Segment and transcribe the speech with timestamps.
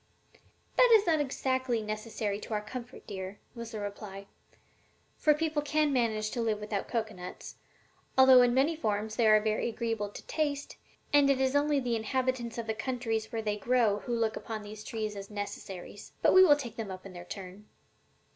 [0.77, 4.25] "That is not exactly necessary to our comfort, dear," was the reply,
[5.15, 7.57] "for people can manage to live without cocoanuts,
[8.17, 10.77] although in many forms they are very agreeable to the taste,
[11.13, 14.63] and it is only the inhabitants of the countries where they grow who look upon
[14.63, 17.67] these trees as necessaries; but we will take them up in their turn.